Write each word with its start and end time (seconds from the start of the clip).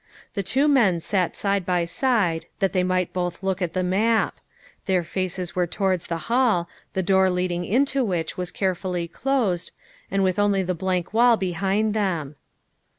The 0.33 0.41
two 0.41 0.67
men 0.67 0.99
sat 0.99 1.35
side 1.35 1.63
by 1.63 1.85
side 1.85 2.47
that 2.57 2.73
they 2.73 2.81
might 2.81 3.13
both 3.13 3.43
look 3.43 3.61
at 3.61 3.73
the 3.73 3.83
map; 3.83 4.35
their 4.87 5.03
faces 5.03 5.55
were 5.55 5.67
towards 5.67 6.07
the 6.07 6.17
hall, 6.25 6.67
the 6.93 7.03
door 7.03 7.29
leading 7.29 7.63
into 7.65 8.03
which 8.03 8.35
was 8.35 8.49
carefully 8.49 9.07
closed, 9.07 9.71
and 10.09 10.23
with 10.23 10.39
only 10.39 10.63
the 10.63 10.73
blank 10.73 11.13
wall 11.13 11.37
behind 11.37 11.93
them. 11.93 12.35